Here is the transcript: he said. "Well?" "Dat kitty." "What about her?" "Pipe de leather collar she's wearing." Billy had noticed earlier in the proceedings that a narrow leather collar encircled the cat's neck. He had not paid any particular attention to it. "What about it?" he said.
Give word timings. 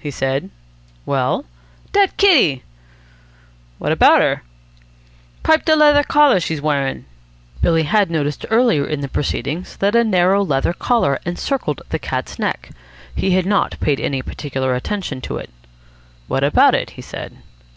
he 0.00 0.10
said. 0.10 0.50
"Well?" 1.06 1.44
"Dat 1.92 2.16
kitty." 2.16 2.64
"What 3.78 3.92
about 3.92 4.20
her?" 4.20 4.42
"Pipe 5.44 5.64
de 5.64 5.76
leather 5.76 6.02
collar 6.02 6.40
she's 6.40 6.60
wearing." 6.60 7.04
Billy 7.62 7.84
had 7.84 8.10
noticed 8.10 8.44
earlier 8.50 8.84
in 8.84 9.02
the 9.02 9.08
proceedings 9.08 9.76
that 9.76 9.94
a 9.94 10.02
narrow 10.02 10.42
leather 10.42 10.72
collar 10.72 11.20
encircled 11.24 11.80
the 11.90 12.00
cat's 12.00 12.40
neck. 12.40 12.70
He 13.14 13.36
had 13.36 13.46
not 13.46 13.78
paid 13.78 14.00
any 14.00 14.20
particular 14.20 14.74
attention 14.74 15.20
to 15.20 15.36
it. 15.36 15.48
"What 16.26 16.42
about 16.42 16.74
it?" 16.74 16.90
he 16.98 17.02
said. 17.02 17.36